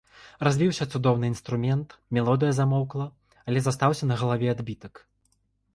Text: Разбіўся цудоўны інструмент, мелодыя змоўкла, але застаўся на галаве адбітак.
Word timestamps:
Разбіўся 0.45 0.87
цудоўны 0.97 1.25
інструмент, 1.33 1.87
мелодыя 2.19 2.57
змоўкла, 2.61 3.05
але 3.47 3.59
застаўся 3.69 4.03
на 4.15 4.23
галаве 4.25 4.47
адбітак. 4.57 4.93